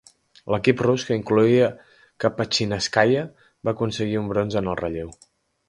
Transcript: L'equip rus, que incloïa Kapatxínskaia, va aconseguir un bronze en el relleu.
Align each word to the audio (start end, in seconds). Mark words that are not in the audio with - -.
L'equip 0.53 0.79
rus, 0.85 1.03
que 1.09 1.17
incloïa 1.19 1.67
Kapatxínskaia, 2.25 3.29
va 3.69 3.77
aconseguir 3.77 4.21
un 4.25 4.35
bronze 4.35 4.61
en 4.65 4.75
el 4.75 4.83
relleu. 4.85 5.17